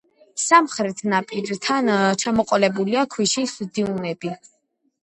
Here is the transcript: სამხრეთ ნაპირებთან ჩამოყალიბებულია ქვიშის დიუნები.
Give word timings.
სამხრეთ 0.43 1.03
ნაპირებთან 1.13 1.91
ჩამოყალიბებულია 2.25 3.05
ქვიშის 3.15 3.57
დიუნები. 3.79 4.35